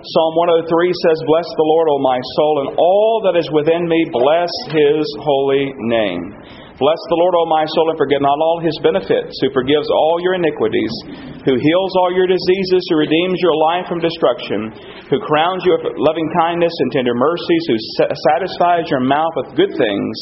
[0.00, 0.32] Psalm
[0.64, 0.64] 103
[1.04, 5.04] says, Bless the Lord, O my soul, and all that is within me, bless his
[5.20, 6.32] holy name.
[6.80, 10.16] Bless the Lord, O my soul, and forget not all his benefits, who forgives all
[10.24, 10.88] your iniquities,
[11.44, 14.72] who heals all your diseases, who redeems your life from destruction,
[15.12, 17.76] who crowns you with loving kindness and tender mercies, who
[18.32, 20.14] satisfies your mouth with good things,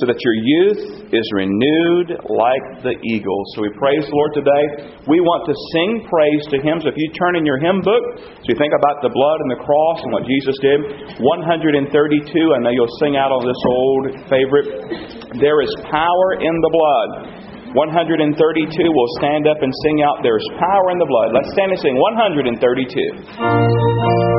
[0.00, 3.40] so that your youth is renewed like the eagle.
[3.52, 4.64] So we praise the Lord today.
[5.04, 6.80] We want to sing praise to him.
[6.80, 9.52] So if you turn in your hymn book, so you think about the blood and
[9.52, 10.80] the cross and what Jesus did,
[11.20, 15.36] 132, I know you'll sing out on this old favorite.
[15.36, 17.34] There is power power in the blood.
[17.74, 21.32] 132 will stand up and sing out, There's power in the blood.
[21.34, 24.35] Let's stand and sing 132.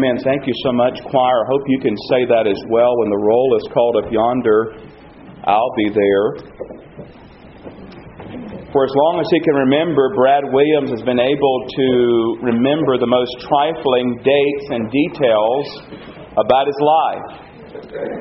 [0.00, 0.16] Amen.
[0.24, 1.44] Thank you so much, choir.
[1.44, 2.96] I hope you can say that as well.
[3.04, 4.80] When the roll is called up yonder,
[5.44, 6.40] I'll be there.
[8.72, 11.88] For as long as he can remember, Brad Williams has been able to
[12.48, 15.68] remember the most trifling dates and details
[16.32, 17.44] about his life.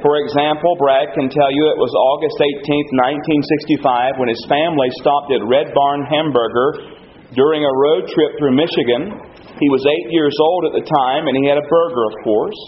[0.04, 3.40] For example, Brad can tell you it was August 18,
[3.80, 7.00] 1965, when his family stopped at Red Barn Hamburger
[7.40, 9.29] during a road trip through Michigan.
[9.60, 12.60] He was eight years old at the time, and he had a burger, of course.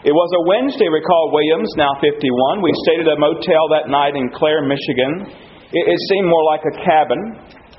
[0.00, 2.64] It was a Wednesday, recalled Williams, now 51.
[2.64, 5.28] We stayed at a motel that night in Clare, Michigan.
[5.76, 7.20] It, it seemed more like a cabin.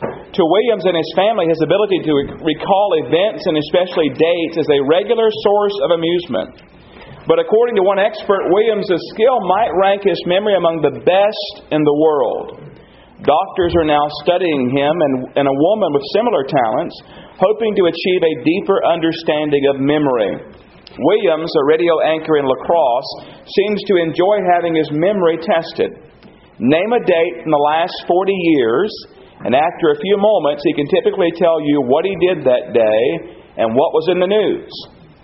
[0.06, 2.14] To Williams and his family, his ability to
[2.46, 6.62] recall events and especially dates is a regular source of amusement.
[7.26, 11.82] But according to one expert, Williams' skill might rank his memory among the best in
[11.82, 12.62] the world.
[13.22, 16.98] Doctors are now studying him and, and a woman with similar talents
[17.42, 20.38] hoping to achieve a deeper understanding of memory.
[20.94, 23.12] Williams, a radio anchor in La Crosse,
[23.50, 25.90] seems to enjoy having his memory tested.
[26.62, 28.92] Name a date in the last 40 years,
[29.42, 33.02] and after a few moments, he can typically tell you what he did that day
[33.58, 34.70] and what was in the news.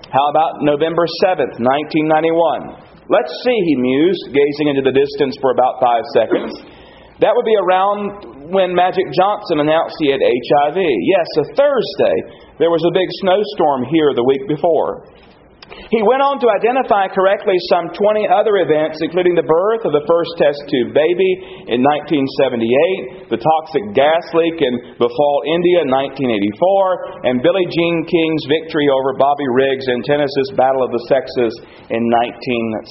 [0.10, 2.98] How about November 7th, 1991?
[3.12, 6.52] Let's see, he mused, gazing into the distance for about five seconds.
[7.20, 10.78] That would be around when Magic Johnson announced he had HIV.
[10.78, 12.18] Yes, a Thursday.
[12.62, 15.10] There was a big snowstorm here the week before.
[15.68, 20.04] He went on to identify correctly some 20 other events, including the birth of the
[20.08, 21.32] first test tube baby
[21.68, 28.44] in 1978, the toxic gas leak in Bhopal, India in 1984, and Billie Jean King's
[28.48, 31.56] victory over Bobby Riggs in tennis's Battle of the Sexes
[31.92, 32.04] in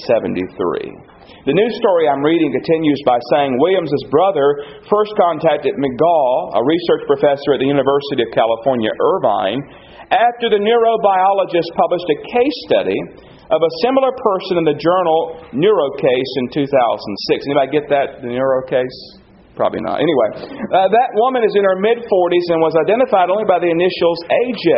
[0.05, 1.17] 1973.
[1.47, 7.03] The news story I'm reading continues by saying Williams's brother first contacted McGaugh, a research
[7.07, 9.63] professor at the University of California, Irvine,
[10.09, 12.99] after the neurobiologist published a case study
[13.51, 17.47] of a similar person in the journal Neurocase in 2006.
[17.47, 18.99] Anybody get that, the Neurocase?
[19.55, 20.03] Probably not.
[20.03, 20.29] Anyway,
[20.69, 24.19] uh, that woman is in her mid 40s and was identified only by the initials
[24.29, 24.69] AJ.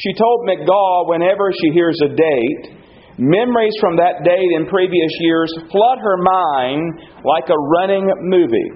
[0.00, 2.80] She told McGaugh whenever she hears a date
[3.20, 8.72] Memories from that date and previous years flood her mind like a running movie.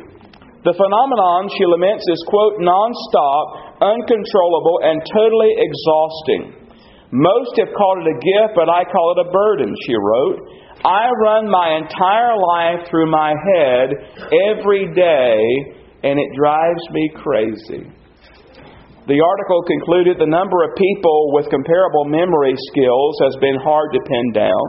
[0.69, 6.65] The phenomenon, she laments, is, quote, nonstop, uncontrollable, and totally exhausting.
[7.13, 10.41] Most have called it a gift, but I call it a burden, she wrote.
[10.85, 13.93] I run my entire life through my head
[14.57, 15.37] every day,
[16.03, 17.87] and it drives me crazy.
[19.07, 24.01] The article concluded the number of people with comparable memory skills has been hard to
[24.01, 24.67] pin down.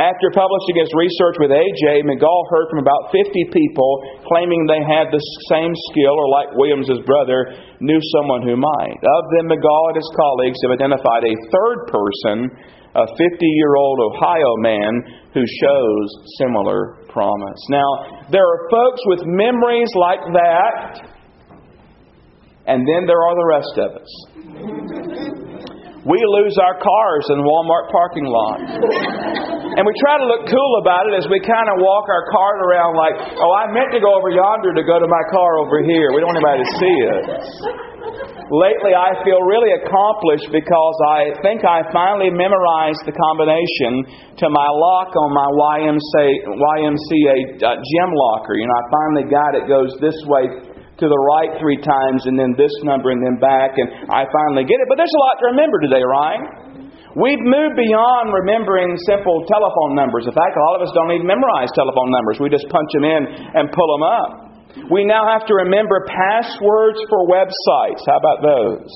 [0.00, 5.12] After publishing his research with AJ, McGaugh heard from about 50 people claiming they had
[5.12, 5.20] the
[5.52, 7.52] same skill, or like Williams's brother,
[7.84, 8.96] knew someone who might.
[8.96, 12.48] Of them, McGaugh and his colleagues have identified a third person,
[12.96, 15.04] a 50 year old Ohio man,
[15.36, 16.06] who shows
[16.40, 17.60] similar promise.
[17.68, 21.12] Now, there are folks with memories like that,
[22.64, 25.49] and then there are the rest of us.
[26.00, 28.72] We lose our cars in Walmart parking lots.
[29.76, 32.58] And we try to look cool about it as we kind of walk our cart
[32.64, 35.84] around like, oh, I meant to go over yonder to go to my car over
[35.84, 36.16] here.
[36.16, 37.22] We don't want anybody to see it.
[38.50, 44.02] Lately, I feel really accomplished because I think I finally memorized the combination
[44.42, 45.48] to my lock on my
[45.84, 48.58] YMCA, YMCA uh, gym locker.
[48.58, 49.70] You know, I finally got it.
[49.70, 50.69] Goes this way
[51.00, 54.68] to the right three times and then this number and then back, and I finally
[54.68, 54.86] get it.
[54.86, 56.44] But there's a lot to remember today, right?
[57.18, 60.30] We've moved beyond remembering simple telephone numbers.
[60.30, 62.38] In fact, a lot of us don't even memorize telephone numbers.
[62.38, 63.22] We just punch them in
[63.58, 64.30] and pull them up.
[64.94, 68.06] We now have to remember passwords for websites.
[68.06, 68.86] How about those?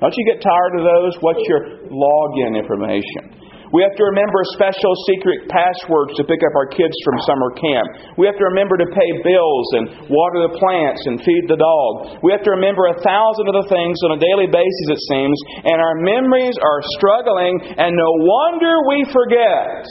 [0.00, 1.12] Don't you get tired of those?
[1.20, 3.27] What's your login information?
[3.72, 8.16] We have to remember special secret passwords to pick up our kids from summer camp.
[8.16, 12.20] We have to remember to pay bills and water the plants and feed the dog.
[12.24, 15.36] We have to remember a thousand other things on a daily basis, it seems,
[15.68, 19.84] and our memories are struggling, and no wonder we forget.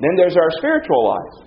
[0.00, 1.45] Then there's our spiritual life.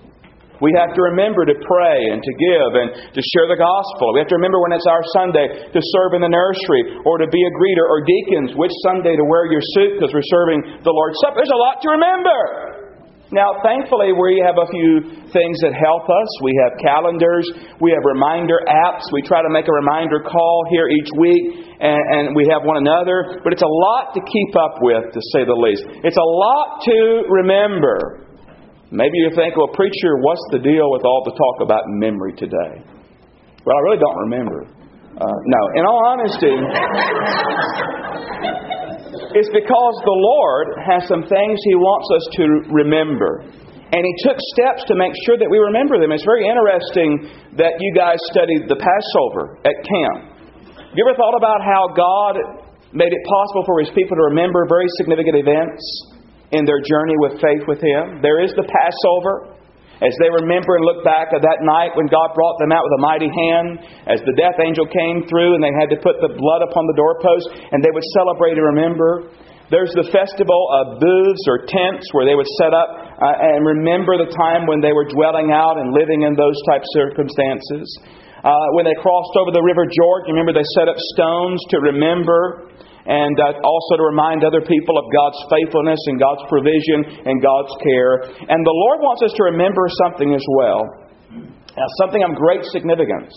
[0.60, 4.12] We have to remember to pray and to give and to share the gospel.
[4.12, 7.28] We have to remember when it's our Sunday to serve in the nursery or to
[7.28, 10.92] be a greeter or deacons, which Sunday to wear your suit because we're serving the
[10.92, 11.40] Lord's Supper.
[11.40, 12.80] There's a lot to remember.
[13.30, 16.30] Now, thankfully, we have a few things that help us.
[16.42, 17.46] We have calendars,
[17.78, 19.06] we have reminder apps.
[19.14, 22.82] We try to make a reminder call here each week, and, and, we have one
[22.82, 23.38] another.
[23.46, 25.86] But it's a lot to keep up with, to say the least.
[26.02, 26.98] It's a lot to
[27.30, 28.26] remember.
[28.90, 32.82] Maybe you think, well, preacher, what's the deal with all the talk about memory today?
[33.62, 34.66] Well, I really don't remember.
[35.14, 36.56] Uh, no, in all honesty,
[39.38, 42.44] it's because the Lord has some things He wants us to
[42.74, 43.46] remember.
[43.94, 46.10] And He took steps to make sure that we remember them.
[46.10, 47.30] It's very interesting
[47.62, 50.34] that you guys studied the Passover at camp.
[50.98, 54.90] You ever thought about how God made it possible for His people to remember very
[54.98, 55.78] significant events?
[56.50, 58.22] In their journey with faith with Him.
[58.22, 59.56] There is the Passover.
[60.00, 62.96] As they remember and look back at that night when God brought them out with
[62.96, 66.32] a mighty hand, as the death angel came through and they had to put the
[66.32, 69.28] blood upon the doorpost, and they would celebrate and remember.
[69.68, 74.18] There's the festival of booths or tents where they would set up uh, and remember
[74.18, 77.86] the time when they were dwelling out and living in those type circumstances.
[78.40, 82.72] Uh, when they crossed over the River Jordan, remember they set up stones to remember
[83.06, 87.72] and uh, also to remind other people of God's faithfulness and God's provision and God's
[87.80, 88.28] care.
[88.44, 90.80] And the Lord wants us to remember something as well,
[91.32, 93.32] uh, something of great significance.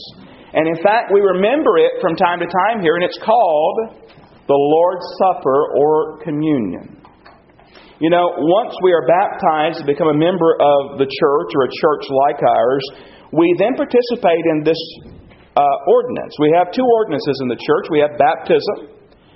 [0.53, 4.05] And in fact, we remember it from time to time here, and it's called
[4.45, 7.01] the Lord's Supper or communion.
[8.03, 11.71] You know, once we are baptized to become a member of the church or a
[11.71, 12.83] church like ours,
[13.31, 14.81] we then participate in this
[15.55, 16.35] uh, ordinance.
[16.37, 17.85] We have two ordinances in the church.
[17.89, 18.93] We have baptism,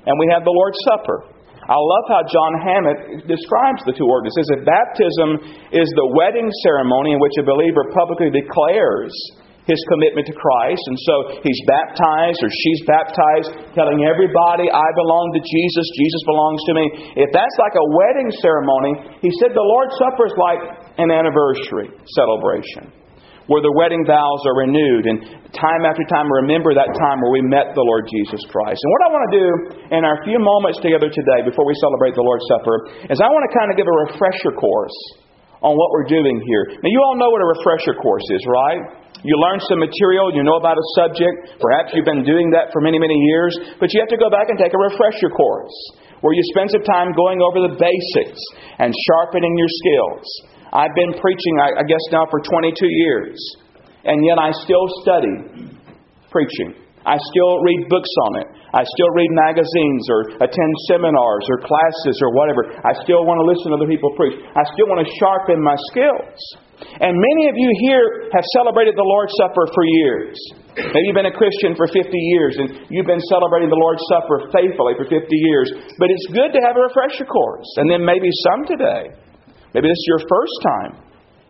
[0.07, 1.27] and we have the Lord's Supper.
[1.67, 4.47] I love how John Hammett describes the two ordinances.
[4.55, 5.29] If baptism
[5.75, 9.11] is the wedding ceremony in which a believer publicly declares
[9.67, 15.27] his commitment to Christ, and so he's baptized or she's baptized, telling everybody, I belong
[15.35, 16.85] to Jesus, Jesus belongs to me.
[17.19, 20.63] If that's like a wedding ceremony, he said the Lord's Supper is like
[21.03, 22.95] an anniversary celebration
[23.47, 25.07] where the wedding vows are renewed.
[25.07, 28.79] And time after time, remember that time where we met the Lord Jesus Christ.
[28.79, 29.47] And what I want to do
[29.95, 33.43] in our few moments together today before we celebrate the Lord's Supper is I want
[33.47, 34.95] to kind of give a refresher course
[35.63, 36.77] on what we're doing here.
[36.83, 38.81] Now, you all know what a refresher course is, right?
[39.25, 41.57] You learn some material, you know about a subject.
[41.57, 44.53] Perhaps you've been doing that for many, many years, but you have to go back
[44.53, 45.73] and take a refresher course
[46.21, 48.41] where you spend some time going over the basics
[48.77, 50.25] and sharpening your skills.
[50.73, 53.37] I've been preaching, I guess, now for 22 years,
[54.03, 55.71] and yet I still study
[56.31, 56.87] preaching.
[57.07, 58.47] I still read books on it.
[58.75, 62.67] I still read magazines or attend seminars or classes or whatever.
[62.83, 64.35] I still want to listen to other people preach.
[64.43, 66.35] I still want to sharpen my skills.
[66.99, 70.35] And many of you here have celebrated the Lord's Supper for years.
[70.77, 74.51] Maybe you've been a Christian for 50 years and you've been celebrating the Lord's Supper
[74.51, 75.71] faithfully for 50 years.
[75.97, 77.71] But it's good to have a refresher course.
[77.79, 79.15] And then maybe some today.
[79.77, 80.91] Maybe this is your first time.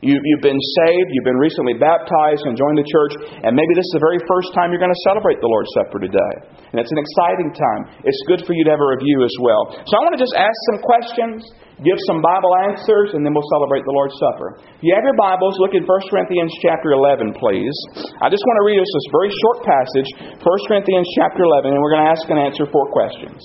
[0.03, 3.87] You, you've been saved, you've been recently baptized and joined the church, and maybe this
[3.87, 6.33] is the very first time you're going to celebrate the Lord's Supper today.
[6.75, 8.03] And it's an exciting time.
[8.03, 9.71] It's good for you to have a review as well.
[9.87, 11.39] So I want to just ask some questions,
[11.87, 14.59] give some Bible answers, and then we'll celebrate the Lord's Supper.
[14.75, 17.75] If you have your Bibles, look in 1 Corinthians chapter 11, please.
[18.19, 20.09] I just want to read us this very short passage,
[20.43, 23.39] 1 Corinthians chapter 11, and we're going to ask and answer four questions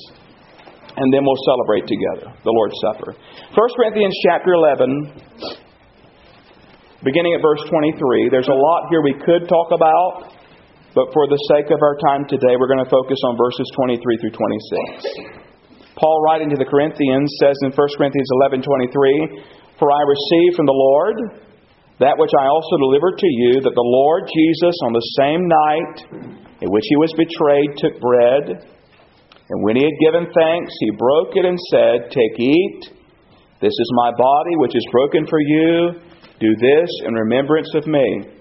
[0.97, 3.17] and then we'll celebrate together the Lord's Supper.
[3.57, 5.57] 1 Corinthians chapter 11,
[7.05, 8.29] beginning at verse 23.
[8.29, 10.37] There's a lot here we could talk about,
[10.93, 14.01] but for the sake of our time today, we're going to focus on verses 23
[14.21, 15.43] through 26.
[15.97, 19.45] Paul, writing to the Corinthians, says in 1 Corinthians 11:23,
[19.79, 21.17] "For I received from the Lord
[22.01, 25.95] that which I also delivered to you, that the Lord Jesus, on the same night
[26.61, 28.67] in which he was betrayed, took bread,
[29.53, 32.89] and when he had given thanks, he broke it and said, Take, eat.
[33.61, 35.93] This is my body, which is broken for you.
[36.41, 38.33] Do this in remembrance of me.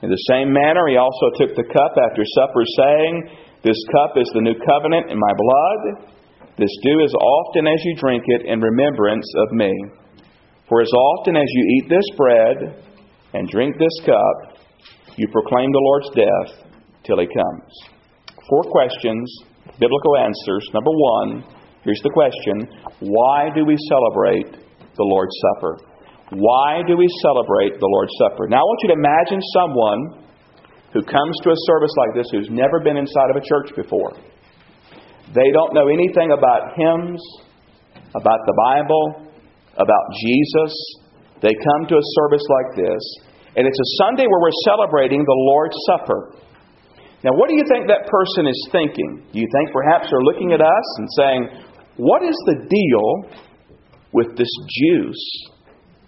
[0.00, 3.34] In the same manner, he also took the cup after supper, saying,
[3.66, 6.06] This cup is the new covenant in my blood.
[6.56, 9.74] This do as often as you drink it in remembrance of me.
[10.68, 12.78] For as often as you eat this bread
[13.34, 14.54] and drink this cup,
[15.16, 16.70] you proclaim the Lord's death
[17.02, 17.72] till he comes.
[18.48, 19.26] Four questions,
[19.80, 20.64] biblical answers.
[20.74, 21.44] Number one,
[21.82, 22.66] here's the question
[23.00, 24.52] Why do we celebrate
[24.98, 25.78] the Lord's Supper?
[26.30, 28.48] Why do we celebrate the Lord's Supper?
[28.48, 30.28] Now, I want you to imagine someone
[30.92, 34.12] who comes to a service like this who's never been inside of a church before.
[35.32, 37.20] They don't know anything about hymns,
[38.16, 39.28] about the Bible,
[39.76, 40.72] about Jesus.
[41.40, 43.02] They come to a service like this,
[43.56, 46.34] and it's a Sunday where we're celebrating the Lord's Supper.
[47.24, 49.26] Now, what do you think that person is thinking?
[49.32, 51.40] Do you think perhaps they're looking at us and saying,
[51.96, 53.38] What is the deal
[54.12, 55.24] with this juice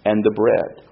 [0.05, 0.87] and the bread.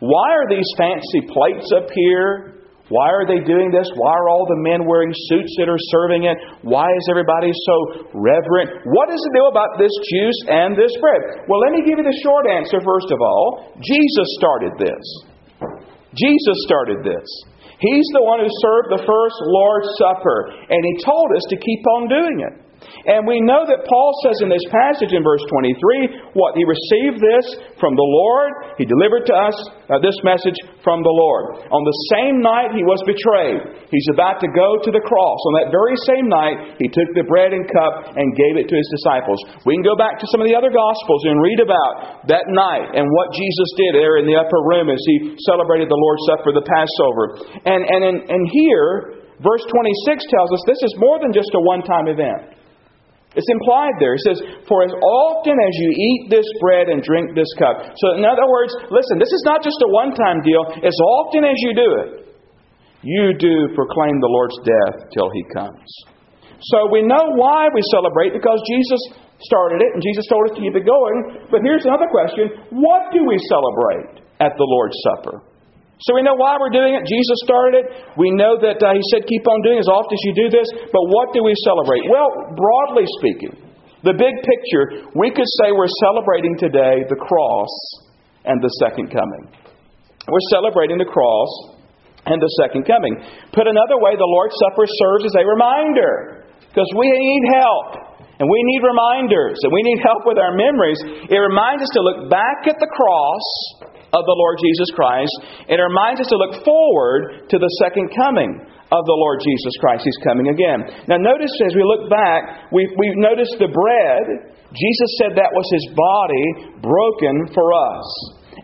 [0.00, 2.52] Why are these fancy plates up here?
[2.88, 3.90] Why are they doing this?
[3.98, 6.38] Why are all the men wearing suits that are serving it?
[6.62, 8.86] Why is everybody so reverent?
[8.86, 11.46] What is the deal about this juice and this bread?
[11.50, 13.74] Well, let me give you the short answer first of all.
[13.82, 15.04] Jesus started this.
[16.14, 17.26] Jesus started this.
[17.78, 21.82] He's the one who served the first Lord's Supper, and He told us to keep
[21.96, 22.65] on doing it.
[23.04, 26.56] And we know that Paul says in this passage in verse 23 what?
[26.56, 28.76] He received this from the Lord.
[28.80, 29.56] He delivered to us
[29.92, 31.60] uh, this message from the Lord.
[31.68, 33.86] On the same night he was betrayed.
[33.92, 35.40] He's about to go to the cross.
[35.52, 38.76] On that very same night, he took the bread and cup and gave it to
[38.76, 39.38] his disciples.
[39.68, 42.92] We can go back to some of the other Gospels and read about that night
[42.92, 46.50] and what Jesus did there in the upper room as he celebrated the Lord's Supper,
[46.52, 47.24] the Passover.
[47.64, 51.82] And, and, and here, verse 26 tells us this is more than just a one
[51.86, 52.55] time event.
[53.36, 54.16] It's implied there.
[54.16, 57.92] It says, For as often as you eat this bread and drink this cup.
[58.00, 60.64] So, in other words, listen, this is not just a one time deal.
[60.80, 62.08] As often as you do it,
[63.04, 65.84] you do proclaim the Lord's death till he comes.
[66.72, 69.00] So, we know why we celebrate because Jesus
[69.44, 71.44] started it and Jesus told us to keep it going.
[71.52, 75.55] But here's another question What do we celebrate at the Lord's Supper?
[76.04, 77.08] So we know why we're doing it.
[77.08, 77.86] Jesus started it.
[78.20, 80.68] We know that uh, He said, keep on doing as often as you do this.
[80.92, 82.04] But what do we celebrate?
[82.04, 83.56] Well, broadly speaking,
[84.04, 87.72] the big picture, we could say we're celebrating today the cross
[88.44, 89.48] and the second coming.
[90.28, 91.48] We're celebrating the cross
[92.28, 93.16] and the second coming.
[93.56, 98.20] Put another way, the Lord's Supper serves as a reminder because we need help.
[98.36, 101.00] And we need reminders, and we need help with our memories.
[101.24, 103.46] It reminds us to look back at the cross
[104.14, 105.34] of the Lord Jesus Christ.
[105.66, 108.52] It reminds us to look forward to the second coming
[108.94, 110.06] of the Lord Jesus Christ.
[110.06, 110.86] He's coming again.
[111.10, 114.54] Now, notice as we look back, we, we notice the bread.
[114.70, 116.46] Jesus said that was his body
[116.78, 118.06] broken for us.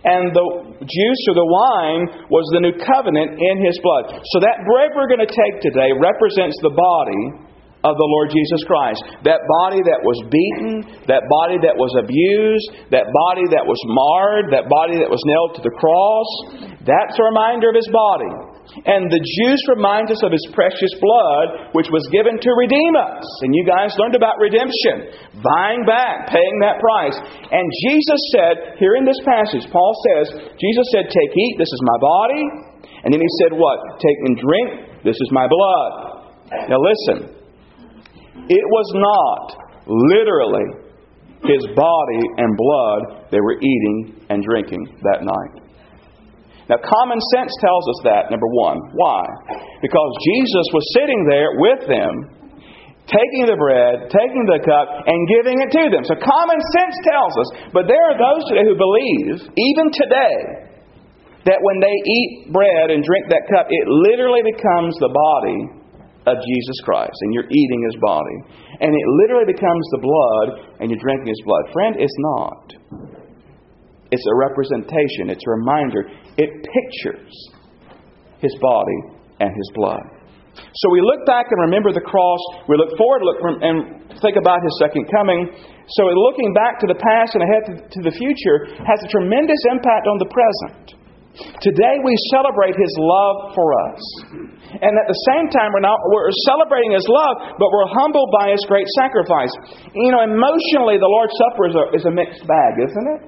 [0.02, 0.46] And the
[0.82, 4.18] juice or the wine was the new covenant in his blood.
[4.34, 7.51] So, that bread we're going to take today represents the body
[7.82, 9.02] of the Lord Jesus Christ.
[9.26, 14.54] That body that was beaten, that body that was abused, that body that was marred,
[14.54, 16.30] that body that was nailed to the cross,
[16.86, 18.52] that's a reminder of his body.
[18.86, 23.26] And the juice reminds us of his precious blood, which was given to redeem us.
[23.42, 25.10] And you guys learned about redemption,
[25.42, 27.18] buying back, paying that price.
[27.50, 31.82] And Jesus said, here in this passage, Paul says, Jesus said, Take, eat, this is
[31.82, 32.42] my body.
[33.02, 33.82] And then he said, What?
[33.98, 36.22] Take and drink, this is my blood.
[36.70, 37.41] Now listen,
[38.48, 39.44] it was not
[39.86, 40.82] literally
[41.44, 45.62] his body and blood they were eating and drinking that night.
[46.70, 48.78] Now, common sense tells us that, number one.
[48.94, 49.26] Why?
[49.82, 52.12] Because Jesus was sitting there with them,
[53.10, 56.06] taking the bread, taking the cup, and giving it to them.
[56.06, 57.48] So, common sense tells us.
[57.74, 60.70] But there are those today who believe, even today,
[61.50, 65.81] that when they eat bread and drink that cup, it literally becomes the body
[66.26, 68.38] of Jesus Christ, and you're eating his body.
[68.80, 70.48] And it literally becomes the blood,
[70.80, 71.64] and you're drinking his blood.
[71.72, 72.64] Friend, it's not.
[74.12, 76.04] It's a representation, it's a reminder.
[76.36, 77.32] It pictures
[78.38, 78.98] his body
[79.40, 80.04] and his blood.
[80.52, 82.40] So we look back and remember the cross.
[82.68, 85.48] We look forward look and think about his second coming.
[85.96, 90.04] So looking back to the past and ahead to the future has a tremendous impact
[90.06, 91.01] on the present.
[91.32, 94.00] Today we celebrate His love for us.
[94.68, 98.52] And at the same time, we're, not, we're celebrating His love, but we're humbled by
[98.52, 99.52] His great sacrifice.
[99.96, 103.20] You know, emotionally, the Lord's Supper is a, is a mixed bag, isn't it?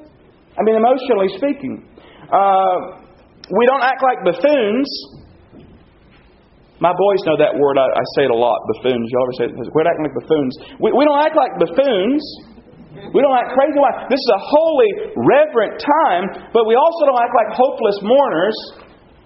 [0.52, 1.80] I mean, emotionally speaking.
[2.28, 3.00] Uh,
[3.48, 4.88] we don't act like buffoons.
[6.84, 7.80] My boys know that word.
[7.80, 9.08] I, I say it a lot, buffoons.
[9.08, 9.72] You ever say it?
[9.72, 10.52] Quit acting like buffoons.
[10.76, 12.20] We, we don't act like buffoons.
[12.94, 13.78] We don't act crazy.
[13.78, 14.06] Why?
[14.06, 18.56] This is a holy, reverent time, but we also don't act like hopeless mourners,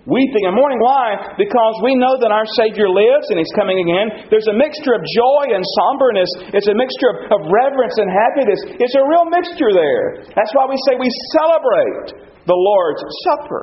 [0.09, 0.81] weeping and mourning.
[0.81, 1.37] Why?
[1.37, 4.33] Because we know that our Savior lives and He's coming again.
[4.33, 6.31] There's a mixture of joy and somberness.
[6.57, 8.81] It's a mixture of, of reverence and happiness.
[8.81, 10.25] It's a real mixture there.
[10.33, 12.17] That's why we say we celebrate
[12.49, 13.63] the Lord's Supper.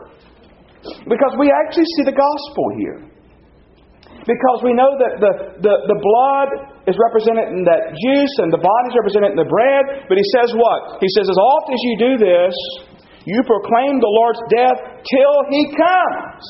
[1.10, 3.10] Because we actually see the gospel here.
[4.22, 5.34] Because we know that the,
[5.66, 9.50] the, the blood is represented in that juice and the body is represented in the
[9.50, 10.06] bread.
[10.06, 11.02] But he says what?
[11.02, 12.56] He says, as often as you do this,
[13.26, 16.44] you proclaim the Lord's death till he comes.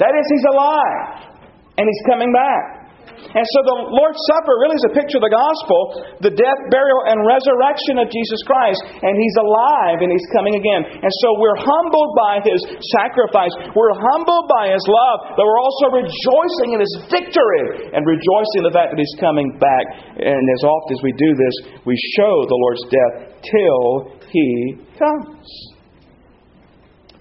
[0.00, 1.36] That is, he's alive.
[1.76, 2.73] And he's coming back.
[3.14, 5.80] And so the Lord's Supper really is a picture of the gospel,
[6.22, 8.80] the death, burial, and resurrection of Jesus Christ.
[9.00, 10.82] And He's alive and He's coming again.
[11.02, 12.60] And so we're humbled by His
[12.94, 13.54] sacrifice.
[13.74, 18.66] We're humbled by His love, but we're also rejoicing in His victory and rejoicing in
[18.66, 19.84] the fact that He's coming back.
[20.18, 21.54] And as often as we do this,
[21.86, 23.84] we show the Lord's death till
[24.30, 25.74] He comes.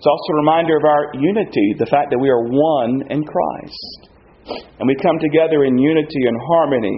[0.04, 4.13] It's also a reminder of our unity, the fact that we are one in Christ.
[4.50, 6.98] And we come together in unity and harmony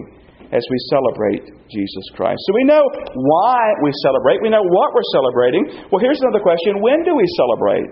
[0.53, 2.37] as we celebrate Jesus Christ.
[2.49, 2.81] So we know
[3.13, 5.89] why we celebrate, we know what we're celebrating.
[5.89, 7.89] Well, here's another question when do we celebrate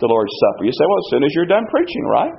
[0.00, 0.64] the Lord's Supper?
[0.64, 2.34] You say, well, as soon as you're done preaching, right?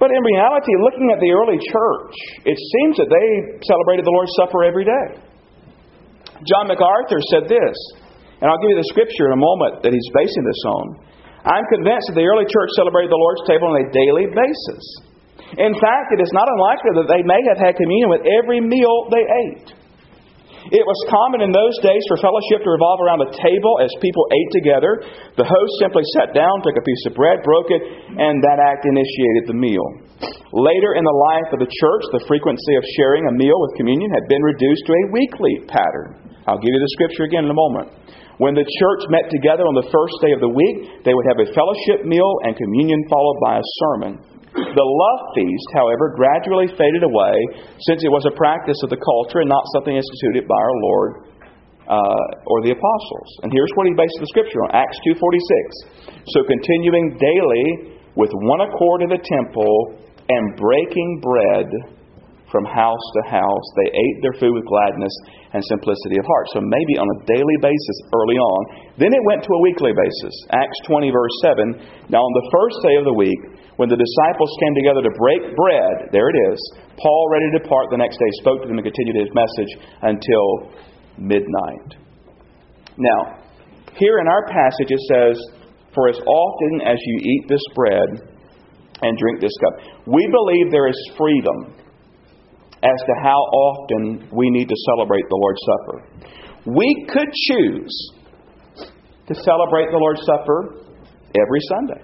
[0.00, 3.28] But in reality, looking at the early church, it seems that they
[3.64, 5.06] celebrated the Lord's Supper every day.
[6.44, 7.76] John MacArthur said this,
[8.42, 10.84] and I'll give you the scripture in a moment that he's basing this on.
[11.44, 14.84] I'm convinced that the early church celebrated the Lord's table on a daily basis.
[15.60, 19.06] In fact, it is not unlikely that they may have had communion with every meal
[19.12, 19.68] they ate.
[20.72, 24.24] It was common in those days for fellowship to revolve around a table as people
[24.32, 25.04] ate together.
[25.36, 28.88] The host simply sat down, took a piece of bread, broke it, and that act
[28.88, 29.84] initiated the meal.
[30.56, 34.08] Later in the life of the church, the frequency of sharing a meal with communion
[34.08, 36.32] had been reduced to a weekly pattern.
[36.48, 37.92] I'll give you the scripture again in a moment.
[38.42, 41.38] When the church met together on the first day of the week, they would have
[41.38, 44.12] a fellowship meal and communion followed by a sermon.
[44.54, 47.34] The love feast, however, gradually faded away
[47.90, 51.10] since it was a practice of the culture and not something instituted by our Lord
[51.90, 53.28] uh, or the apostles.
[53.42, 56.34] And here's what he based the scripture on Acts 2.46.
[56.34, 61.68] So continuing daily with one accord in the temple and breaking bread
[62.54, 63.66] from house to house.
[63.74, 65.10] They ate their food with gladness
[65.50, 66.46] and simplicity of heart.
[66.54, 68.94] So maybe on a daily basis early on.
[68.94, 70.34] Then it went to a weekly basis.
[70.54, 72.14] Acts 20, verse 7.
[72.14, 73.42] Now, on the first day of the week,
[73.74, 76.58] when the disciples came together to break bread, there it is,
[76.94, 79.72] Paul, ready to depart the next day, spoke to them and continued his message
[80.06, 80.70] until
[81.18, 81.98] midnight.
[82.94, 83.42] Now,
[83.98, 85.34] here in our passage it says,
[85.90, 88.30] For as often as you eat this bread
[89.02, 91.74] and drink this cup, we believe there is freedom
[92.84, 95.96] as to how often we need to celebrate the Lord's Supper.
[96.66, 97.94] We could choose
[99.28, 100.84] to celebrate the Lord's Supper
[101.32, 102.02] every Sunday.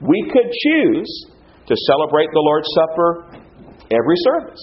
[0.00, 1.08] We could choose
[1.66, 3.08] to celebrate the Lord's Supper
[3.88, 4.60] every service.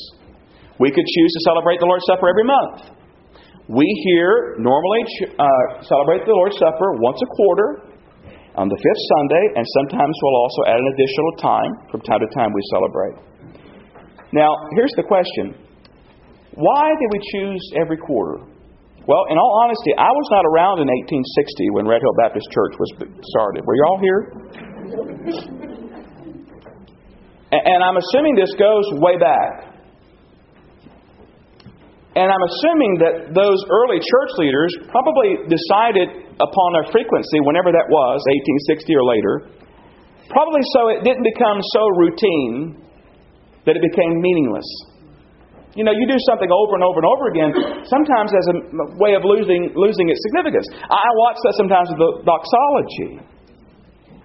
[0.79, 2.93] We could choose to celebrate the Lord's Supper every month.
[3.67, 5.01] We here normally
[5.37, 7.69] uh, celebrate the Lord's Supper once a quarter
[8.55, 11.71] on the fifth Sunday, and sometimes we'll also add an additional time.
[11.91, 13.15] From time to time, we celebrate.
[14.31, 15.55] Now, here's the question
[16.53, 18.45] Why did we choose every quarter?
[19.07, 22.77] Well, in all honesty, I was not around in 1860 when Red Hill Baptist Church
[22.77, 22.89] was
[23.33, 23.65] started.
[23.65, 24.21] Were you all here?
[27.49, 29.69] And I'm assuming this goes way back.
[32.13, 37.87] And I'm assuming that those early church leaders probably decided upon a frequency, whenever that
[37.89, 38.17] was,
[38.69, 39.33] 1860 or later,
[40.29, 42.77] probably so it didn't become so routine
[43.69, 44.65] that it became meaningless.
[45.77, 47.53] You know, you do something over and over and over again,
[47.85, 50.65] sometimes as a way of losing, losing its significance.
[50.73, 53.21] I watch that sometimes with the doxology.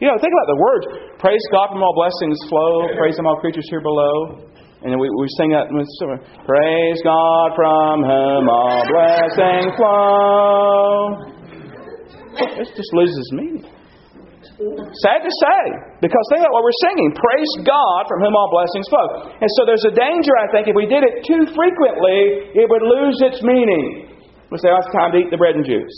[0.01, 0.85] You know, think about the words.
[1.21, 2.89] Praise God from all blessings flow.
[2.97, 4.49] Praise Him, all creatures here below.
[4.81, 5.69] And we, we sing that.
[5.69, 11.13] Praise God from whom all blessings flow.
[12.41, 13.74] It just loses meaning.
[14.65, 15.61] Sad to say,
[16.01, 17.11] because think about what we're singing.
[17.13, 19.35] Praise God from whom all blessings flow.
[19.37, 22.85] And so there's a danger, I think, if we did it too frequently, it would
[22.87, 24.15] lose its meaning.
[24.49, 25.93] We say, oh, it's time to eat the bread and juice.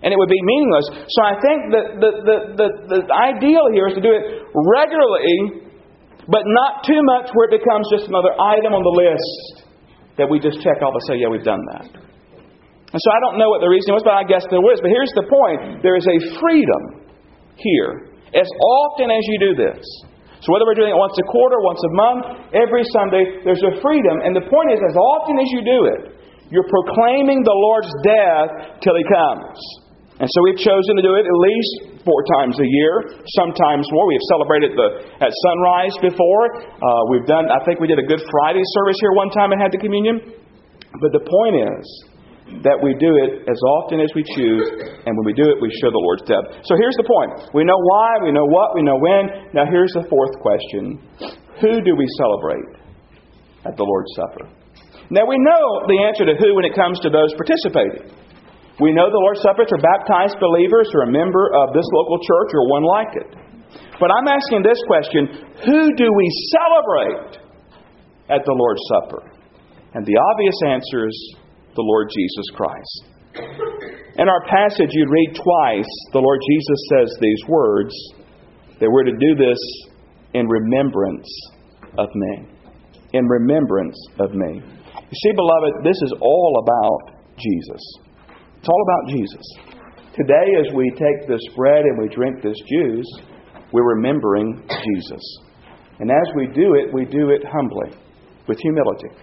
[0.00, 0.86] And it would be meaningless.
[1.10, 5.66] So I think that the, the, the, the, ideal here is to do it regularly,
[6.30, 9.66] but not too much where it becomes just another item on the list
[10.14, 11.90] that we just check off and say, yeah, we've done that.
[12.88, 14.78] And so I don't know what the reason was, but I guess there was.
[14.78, 16.97] But here's the point there is a freedom
[17.58, 19.82] here as often as you do this.
[20.44, 23.74] So whether we're doing it once a quarter, once a month, every Sunday, there's a
[23.82, 24.22] freedom.
[24.22, 26.02] And the point is, as often as you do it,
[26.48, 29.58] you're proclaiming the Lord's death till He comes.
[30.18, 34.06] And so we've chosen to do it at least four times a year, sometimes more.
[34.06, 34.88] We have celebrated the
[35.22, 36.42] at sunrise before.
[36.58, 37.46] Uh, we've done.
[37.50, 40.22] I think we did a Good Friday service here one time and had the communion.
[41.02, 41.84] But the point is,
[42.64, 44.64] that we do it as often as we choose,
[45.04, 46.64] and when we do it, we show the Lord's death.
[46.64, 47.52] So here's the point.
[47.52, 49.52] We know why, we know what, we know when.
[49.52, 50.98] Now here's the fourth question
[51.60, 52.68] Who do we celebrate
[53.68, 54.44] at the Lord's Supper?
[55.12, 58.12] Now we know the answer to who when it comes to those participating.
[58.80, 62.18] We know the Lord's Supper is for baptized believers or a member of this local
[62.22, 63.30] church or one like it.
[63.98, 67.44] But I'm asking this question Who do we celebrate
[68.30, 69.22] at the Lord's Supper?
[69.94, 71.16] And the obvious answer is
[71.78, 72.96] the Lord Jesus Christ.
[74.18, 77.94] In our passage, you read twice, the Lord Jesus says these words
[78.80, 79.58] that we're to do this
[80.34, 81.30] in remembrance
[81.96, 82.48] of me.
[83.14, 84.58] In remembrance of me.
[84.58, 87.82] You see, beloved, this is all about Jesus.
[88.58, 89.46] It's all about Jesus.
[90.18, 93.06] Today, as we take this bread and we drink this juice,
[93.72, 95.22] we're remembering Jesus.
[96.00, 97.96] And as we do it, we do it humbly,
[98.48, 99.14] with humility.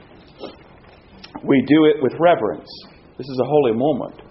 [1.45, 2.67] We do it with reverence.
[3.17, 4.21] This is a holy moment.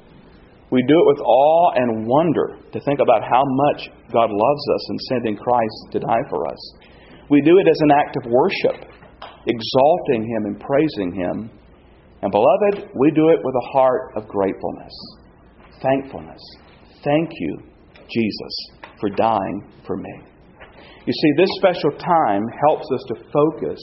[0.70, 4.88] We do it with awe and wonder to think about how much God loves us
[4.88, 6.58] and sending Christ to die for us.
[7.30, 8.90] We do it as an act of worship,
[9.46, 11.50] exalting Him and praising Him.
[12.22, 14.94] And beloved, we do it with a heart of gratefulness,
[15.80, 16.42] thankfulness.
[17.04, 17.58] Thank you,
[18.10, 18.54] Jesus,
[18.98, 20.14] for dying for me.
[21.06, 23.78] You see, this special time helps us to focus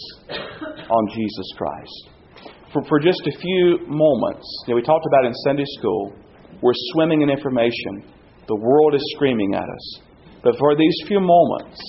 [0.90, 2.10] on Jesus Christ
[2.74, 6.14] for, for just a few moments, know, we talked about in Sunday school,
[6.62, 8.04] we're swimming in information.
[8.48, 10.02] The world is screaming at us.
[10.44, 11.80] But for these few moments,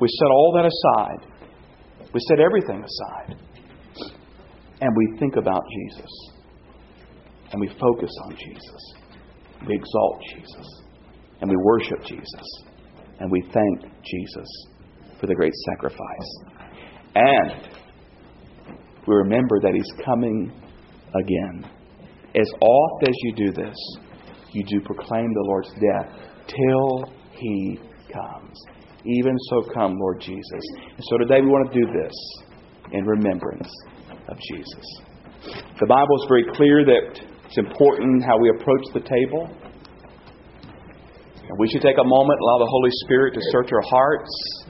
[0.00, 1.30] we set all that aside.
[2.12, 3.36] We set everything aside.
[4.80, 6.10] And we think about Jesus.
[7.52, 8.94] And we focus on Jesus.
[9.66, 10.82] We exalt Jesus.
[11.40, 12.64] And we worship Jesus.
[13.20, 14.66] And we thank Jesus
[15.20, 16.44] for the great sacrifice.
[17.14, 17.83] And
[19.06, 20.52] we remember that He's coming
[21.14, 21.70] again.
[22.34, 23.76] As oft as you do this,
[24.52, 26.10] you do proclaim the Lord's death
[26.48, 27.78] till He
[28.12, 28.58] comes.
[29.04, 30.64] Even so, come, Lord Jesus.
[30.96, 32.12] And so today we want to do this
[32.92, 33.68] in remembrance
[34.28, 34.84] of Jesus.
[35.78, 39.50] The Bible is very clear that it's important how we approach the table.
[41.42, 44.64] And we should take a moment, allow the Holy Spirit to search our hearts,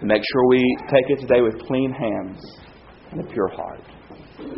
[0.00, 2.61] to make sure we take it today with clean hands
[3.12, 3.82] and a pure heart.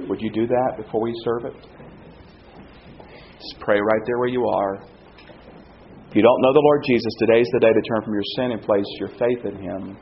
[0.08, 1.54] Would you do that before we serve it?
[3.34, 4.76] Just pray right there where you are.
[6.08, 8.52] If you don't know the Lord Jesus, today's the day to turn from your sin
[8.52, 9.98] and place your faith in Him.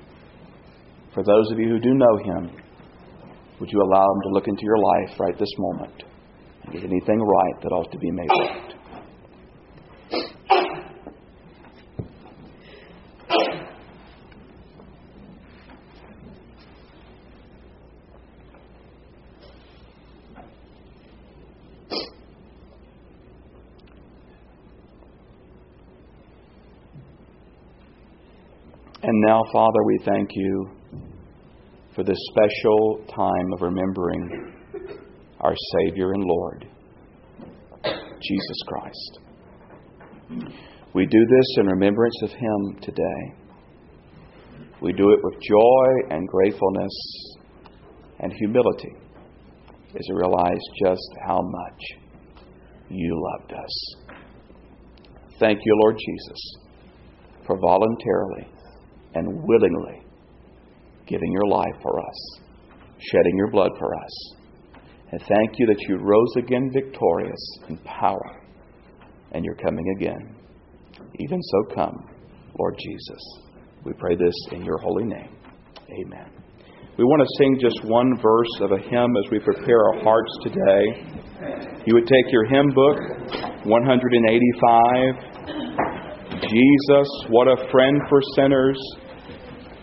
[1.14, 2.56] For those of you who do know Him,
[3.58, 6.04] would you allow Him to look into your life right this moment
[6.64, 8.81] and get anything right that ought to be made right?
[29.22, 30.70] Now, Father, we thank you
[31.94, 34.52] for this special time of remembering
[35.40, 36.66] our Savior and Lord,
[37.84, 39.18] Jesus Christ.
[40.92, 43.34] We do this in remembrance of Him today.
[44.80, 47.36] We do it with joy and gratefulness
[48.18, 48.96] and humility
[49.90, 51.80] as we realize just how much
[52.88, 53.94] you loved us.
[55.38, 56.56] Thank you, Lord Jesus,
[57.46, 58.48] for voluntarily
[59.14, 60.02] and willingly
[61.06, 62.40] giving your life for us,
[62.98, 64.34] shedding your blood for us.
[65.10, 68.40] And thank you that you rose again victorious in power,
[69.32, 70.34] and you're coming again.
[71.18, 72.08] Even so, come,
[72.58, 73.20] Lord Jesus.
[73.84, 75.36] We pray this in your holy name.
[76.06, 76.30] Amen.
[76.96, 80.38] We want to sing just one verse of a hymn as we prepare our hearts
[80.44, 81.04] today.
[81.84, 82.96] You would take your hymn book,
[83.64, 85.32] 185.
[86.42, 88.78] Jesus, what a friend for sinners.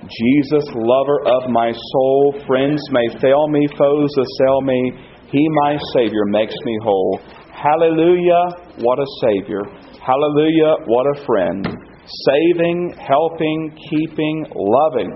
[0.10, 2.42] Jesus, lover of my soul.
[2.48, 4.92] Friends may fail me, foes assail me.
[5.32, 7.20] He, my Savior, makes me whole.
[7.54, 9.62] Hallelujah, what a Savior.
[10.02, 11.68] Hallelujah, what a friend.
[12.06, 15.12] Saving, helping, keeping, loving.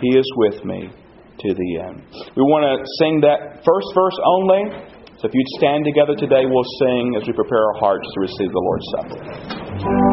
[0.00, 0.90] He is with me
[1.40, 2.02] to the end.
[2.36, 4.62] We want to sing that first verse only.
[5.18, 8.50] So if you'd stand together today, we'll sing as we prepare our hearts to receive
[8.52, 10.11] the Lord's Supper.